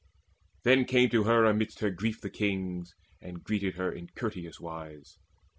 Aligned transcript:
Then 0.63 0.85
came 0.85 1.11
to 1.11 1.25
her 1.25 1.45
amidst 1.45 1.77
her 1.81 1.91
grief 1.91 2.21
the 2.21 2.31
kings, 2.31 2.95
And 3.21 3.43
greeted 3.43 3.75
her 3.75 3.91
in 3.91 4.07
courteous 4.15 4.59
wise. 4.59 5.19